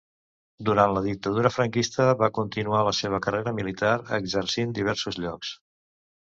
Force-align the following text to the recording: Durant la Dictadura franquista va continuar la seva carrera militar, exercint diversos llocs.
Durant 0.67 0.93
la 0.93 1.01
Dictadura 1.07 1.51
franquista 1.57 2.07
va 2.21 2.29
continuar 2.37 2.79
la 2.87 2.95
seva 3.01 3.19
carrera 3.27 3.53
militar, 3.59 3.93
exercint 4.19 4.75
diversos 4.81 5.21
llocs. 5.27 5.55